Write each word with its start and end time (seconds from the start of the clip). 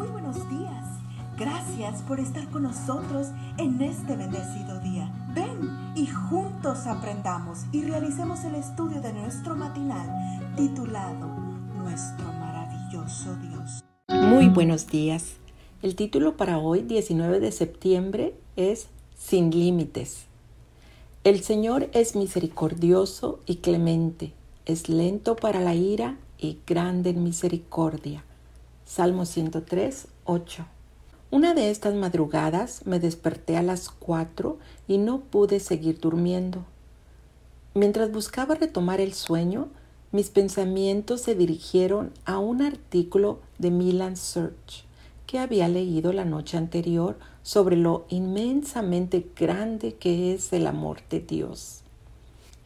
Muy 0.00 0.08
buenos 0.08 0.48
días. 0.48 0.86
Gracias 1.38 2.00
por 2.00 2.20
estar 2.20 2.48
con 2.48 2.62
nosotros 2.62 3.26
en 3.58 3.82
este 3.82 4.16
bendecido 4.16 4.80
día. 4.80 5.12
Ven 5.34 5.92
y 5.94 6.06
juntos 6.06 6.86
aprendamos 6.86 7.66
y 7.70 7.82
realicemos 7.82 8.42
el 8.44 8.54
estudio 8.54 9.02
de 9.02 9.12
nuestro 9.12 9.54
matinal 9.54 10.08
titulado 10.56 11.26
Nuestro 11.76 12.24
maravilloso 12.32 13.36
Dios. 13.42 13.84
Muy 14.08 14.48
buenos 14.48 14.86
días. 14.86 15.34
El 15.82 15.96
título 15.96 16.34
para 16.34 16.56
hoy, 16.56 16.80
19 16.80 17.38
de 17.38 17.52
septiembre, 17.52 18.34
es 18.56 18.88
Sin 19.18 19.50
límites. 19.50 20.24
El 21.24 21.42
Señor 21.42 21.90
es 21.92 22.16
misericordioso 22.16 23.40
y 23.44 23.56
clemente, 23.56 24.32
es 24.64 24.88
lento 24.88 25.36
para 25.36 25.60
la 25.60 25.74
ira 25.74 26.16
y 26.38 26.56
grande 26.66 27.10
en 27.10 27.22
misericordia. 27.22 28.24
Salmo 28.92 29.24
103, 29.24 30.08
8. 30.24 30.66
Una 31.30 31.54
de 31.54 31.70
estas 31.70 31.94
madrugadas 31.94 32.84
me 32.86 32.98
desperté 32.98 33.56
a 33.56 33.62
las 33.62 33.88
cuatro 33.88 34.58
y 34.88 34.98
no 34.98 35.20
pude 35.20 35.60
seguir 35.60 36.00
durmiendo. 36.00 36.64
Mientras 37.72 38.10
buscaba 38.10 38.56
retomar 38.56 39.00
el 39.00 39.14
sueño, 39.14 39.68
mis 40.10 40.30
pensamientos 40.30 41.20
se 41.20 41.36
dirigieron 41.36 42.12
a 42.24 42.40
un 42.40 42.62
artículo 42.62 43.38
de 43.58 43.70
Milan 43.70 44.16
Search 44.16 44.84
que 45.24 45.38
había 45.38 45.68
leído 45.68 46.12
la 46.12 46.24
noche 46.24 46.56
anterior 46.56 47.16
sobre 47.44 47.76
lo 47.76 48.06
inmensamente 48.08 49.24
grande 49.36 49.94
que 49.94 50.34
es 50.34 50.52
el 50.52 50.66
amor 50.66 50.98
de 51.08 51.20
Dios. 51.20 51.84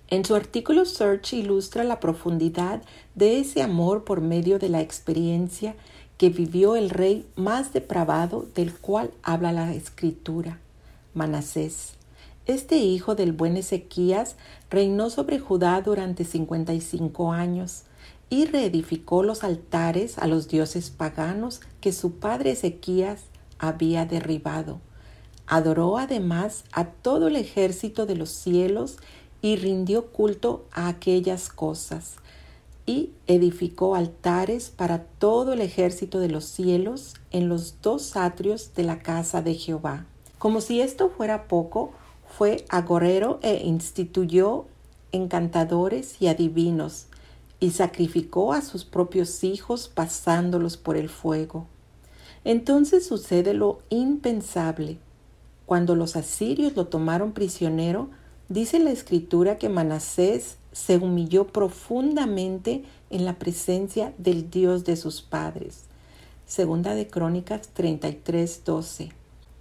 En 0.08 0.24
su 0.24 0.34
artículo 0.34 0.84
Search 0.84 1.32
ilustra 1.32 1.82
la 1.82 1.98
profundidad 1.98 2.82
de 3.14 3.40
ese 3.40 3.62
amor 3.62 4.04
por 4.04 4.20
medio 4.20 4.58
de 4.58 4.68
la 4.68 4.80
experiencia 4.80 5.74
que 6.18 6.30
vivió 6.30 6.76
el 6.76 6.90
rey 6.90 7.26
más 7.36 7.72
depravado 7.72 8.46
del 8.54 8.72
cual 8.72 9.10
habla 9.22 9.52
la 9.52 9.74
escritura, 9.74 10.58
Manasés. 11.12 11.94
Este 12.46 12.76
hijo 12.76 13.14
del 13.14 13.32
buen 13.32 13.56
Ezequías 13.56 14.36
reinó 14.70 15.10
sobre 15.10 15.38
Judá 15.38 15.80
durante 15.80 16.24
55 16.24 17.32
años 17.32 17.84
y 18.30 18.44
reedificó 18.46 19.22
los 19.22 19.44
altares 19.44 20.18
a 20.18 20.26
los 20.26 20.48
dioses 20.48 20.90
paganos 20.90 21.60
que 21.80 21.92
su 21.92 22.12
padre 22.12 22.52
Ezequías 22.52 23.22
había 23.58 24.04
derribado. 24.04 24.80
Adoró 25.46 25.98
además 25.98 26.64
a 26.72 26.86
todo 26.86 27.28
el 27.28 27.36
ejército 27.36 28.06
de 28.06 28.16
los 28.16 28.30
cielos 28.30 28.98
y 29.42 29.56
rindió 29.56 30.06
culto 30.06 30.66
a 30.72 30.88
aquellas 30.88 31.48
cosas 31.48 32.16
y 32.86 33.10
edificó 33.26 33.94
altares 33.94 34.70
para 34.70 35.04
todo 35.04 35.52
el 35.52 35.60
ejército 35.60 36.18
de 36.18 36.28
los 36.28 36.44
cielos 36.44 37.14
en 37.30 37.48
los 37.48 37.80
dos 37.80 38.16
atrios 38.16 38.74
de 38.74 38.84
la 38.84 38.98
casa 38.98 39.42
de 39.42 39.54
Jehová. 39.54 40.06
Como 40.38 40.60
si 40.60 40.80
esto 40.80 41.08
fuera 41.08 41.48
poco, 41.48 41.92
fue 42.26 42.64
agorero 42.68 43.38
e 43.42 43.62
instituyó 43.64 44.66
encantadores 45.12 46.20
y 46.20 46.26
adivinos, 46.26 47.06
y 47.60 47.70
sacrificó 47.70 48.52
a 48.52 48.60
sus 48.60 48.84
propios 48.84 49.44
hijos 49.44 49.88
pasándolos 49.88 50.76
por 50.76 50.96
el 50.96 51.08
fuego. 51.08 51.66
Entonces 52.44 53.06
sucede 53.06 53.54
lo 53.54 53.78
impensable. 53.88 54.98
Cuando 55.64 55.94
los 55.94 56.16
asirios 56.16 56.76
lo 56.76 56.88
tomaron 56.88 57.32
prisionero, 57.32 58.10
dice 58.48 58.78
la 58.78 58.90
escritura 58.90 59.58
que 59.58 59.68
Manasés 59.68 60.56
se 60.72 60.96
humilló 60.98 61.46
profundamente 61.46 62.84
en 63.10 63.24
la 63.24 63.38
presencia 63.38 64.12
del 64.18 64.50
Dios 64.50 64.84
de 64.84 64.96
sus 64.96 65.22
padres. 65.22 65.84
Segunda 66.46 66.94
de 66.94 67.06
Crónicas 67.06 67.68
33, 67.68 68.62
12. 68.64 69.10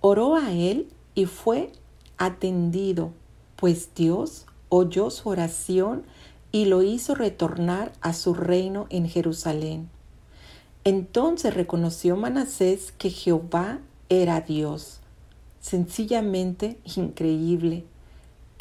Oró 0.02 0.36
a 0.36 0.52
él 0.52 0.89
y 1.16 1.26
fue 1.26 1.72
atendido, 2.17 3.11
pues 3.56 3.89
Dios 3.95 4.45
oyó 4.70 5.10
su 5.11 5.30
oración 5.30 6.04
y 6.52 6.65
lo 6.65 6.82
hizo 6.82 7.15
retornar 7.15 7.94
a 8.02 8.14
su 8.14 8.33
reino 8.33 8.88
en 8.89 9.08
Jerusalén. 9.08 9.89
Entonces 10.83 11.54
reconoció 11.54 12.17
Manasés 12.17 12.92
que 12.92 13.10
Jehová 13.10 13.80
era 14.10 14.42
Dios. 14.42 15.00
Sencillamente 15.61 16.77
increíble 16.98 17.86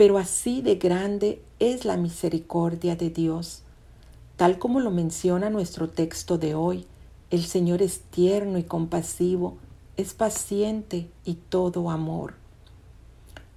pero 0.02 0.18
así 0.18 0.62
de 0.62 0.74
grande 0.74 1.40
es 1.60 1.84
la 1.84 1.96
misericordia 1.96 2.96
de 2.96 3.08
Dios. 3.08 3.62
Tal 4.34 4.58
como 4.58 4.80
lo 4.80 4.90
menciona 4.90 5.48
nuestro 5.48 5.90
texto 5.90 6.38
de 6.38 6.56
hoy, 6.56 6.88
el 7.30 7.44
Señor 7.44 7.82
es 7.82 8.00
tierno 8.00 8.58
y 8.58 8.64
compasivo, 8.64 9.58
es 9.96 10.12
paciente 10.12 11.08
y 11.24 11.34
todo 11.34 11.88
amor. 11.88 12.34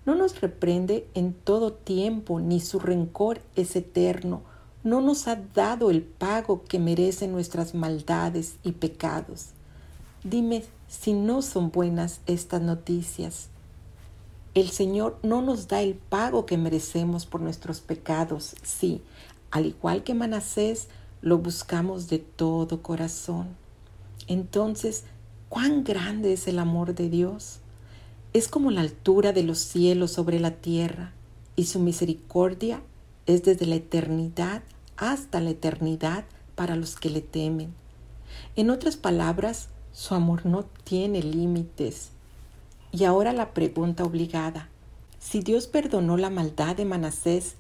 No 0.06 0.14
nos 0.14 0.40
reprende 0.40 1.08
en 1.16 1.34
todo 1.34 1.74
tiempo, 1.74 2.40
ni 2.40 2.60
su 2.60 2.78
rencor 2.78 3.42
es 3.56 3.76
eterno. 3.76 4.44
No 4.84 5.02
nos 5.02 5.28
ha 5.28 5.38
dado 5.38 5.90
el 5.90 6.04
pago 6.04 6.64
que 6.64 6.78
merecen 6.78 7.32
nuestras 7.32 7.74
maldades 7.74 8.58
y 8.62 8.74
pecados. 8.74 9.48
Dime 10.24 10.64
si 10.88 11.14
no 11.14 11.42
son 11.42 11.72
buenas 11.72 12.20
estas 12.28 12.62
noticias. 12.62 13.50
El 14.56 14.70
Señor 14.70 15.20
no 15.22 15.42
nos 15.42 15.68
da 15.68 15.82
el 15.82 15.96
pago 15.96 16.46
que 16.46 16.58
merecemos 16.58 17.26
por 17.26 17.42
nuestros 17.42 17.82
pecados. 17.82 18.56
Sí, 18.64 19.02
al 19.52 19.66
igual 19.66 20.06
que 20.06 20.14
Manasés, 20.14 20.88
lo 21.22 21.40
buscamos 21.40 22.08
de 22.08 22.20
todo 22.20 22.82
corazón. 22.82 23.50
Entonces, 24.28 25.04
¿cuán 25.50 25.84
grande 25.84 26.32
es 26.32 26.48
el 26.48 26.60
amor 26.60 26.96
de 26.96 27.10
Dios? 27.10 27.60
Es 28.32 28.48
como 28.48 28.72
la 28.72 28.80
altura 28.80 29.34
de 29.34 29.44
los 29.44 29.60
cielos 29.60 30.12
sobre 30.12 30.40
la 30.40 30.52
tierra, 30.52 31.12
y 31.58 31.66
su 31.66 31.82
misericordia 31.82 32.82
es 33.26 33.44
desde 33.44 33.66
la 33.66 33.76
eternidad 33.76 34.64
hasta 34.96 35.42
la 35.42 35.50
eternidad 35.50 36.24
para 36.56 36.78
los 36.78 36.96
que 36.96 37.10
le 37.10 37.20
temen. 37.20 37.74
En 38.56 38.70
otras 38.70 38.96
palabras, 38.96 39.68
su 39.92 40.16
amor 40.16 40.46
no 40.46 40.64
tiene 40.86 41.22
límites 41.22 42.12
y 42.98 43.04
ahora 43.04 43.34
la 43.34 43.54
pregunta 43.54 44.06
obligada. 44.06 44.70
Si 45.20 45.42
Dios 45.42 45.68
perdonó 45.68 46.16
la 46.16 46.30
maldad 46.30 46.78
de 46.78 46.86
Manasés, 46.86 47.56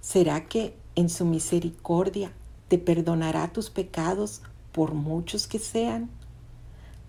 ¿será 0.00 0.46
que 0.46 0.74
en 0.94 1.10
su 1.10 1.26
misericordia 1.26 2.32
te 2.68 2.78
perdonará 2.78 3.52
tus 3.52 3.68
pecados 3.68 4.40
por 4.72 4.94
muchos 4.94 5.46
que 5.46 5.58
sean? 5.58 6.08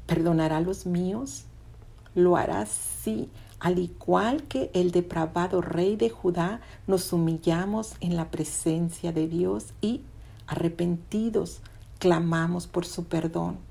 ¿Perdonará 0.07 0.59
los 0.59 0.85
míos? 0.85 1.45
Lo 2.15 2.35
hará 2.35 2.65
sí, 2.65 3.29
al 3.61 3.79
igual 3.79 4.43
que 4.43 4.71
el 4.73 4.91
depravado 4.91 5.61
rey 5.61 5.95
de 5.95 6.09
Judá, 6.09 6.59
nos 6.85 7.13
humillamos 7.13 7.93
en 8.01 8.17
la 8.17 8.29
presencia 8.29 9.13
de 9.13 9.29
Dios 9.29 9.67
y, 9.79 10.01
arrepentidos, 10.47 11.61
clamamos 11.97 12.67
por 12.67 12.85
su 12.85 13.05
perdón 13.05 13.68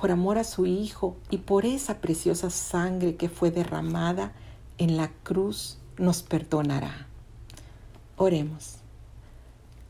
por 0.00 0.10
amor 0.10 0.38
a 0.38 0.44
su 0.44 0.64
Hijo 0.64 1.16
y 1.28 1.38
por 1.38 1.66
esa 1.66 1.98
preciosa 2.00 2.48
sangre 2.48 3.16
que 3.16 3.28
fue 3.28 3.50
derramada 3.50 4.32
en 4.78 4.96
la 4.96 5.08
cruz, 5.22 5.76
nos 5.98 6.22
perdonará. 6.22 7.06
Oremos. 8.16 8.76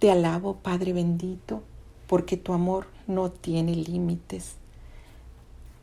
Te 0.01 0.11
alabo, 0.11 0.57
Padre 0.57 0.93
bendito, 0.93 1.63
porque 2.09 2.37
tu 2.37 2.53
amor 2.53 2.89
no 3.07 3.31
tiene 3.31 3.77
límites. 3.77 4.55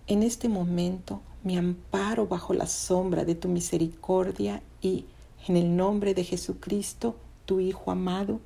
En 0.07 0.23
este 0.23 0.49
momento 0.49 1.21
me 1.45 1.57
amparo 1.57 2.27
bajo 2.27 2.53
la 2.53 2.67
sombra 2.67 3.23
de 3.23 3.35
tu 3.35 3.47
misericordia 3.47 4.61
y 4.81 5.05
en 5.47 5.55
el 5.55 5.77
nombre 5.77 6.13
de 6.13 6.25
Jesucristo, 6.25 7.15
tu 7.45 7.61
Hijo 7.61 7.91
amado, 7.91 8.41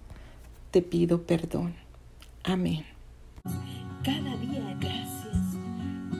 te 0.69 0.83
pido 0.83 1.23
perdón. 1.23 1.73
Amén. 2.43 2.85
Cada 4.03 4.35
día 4.37 4.77
Gracias 4.79 5.20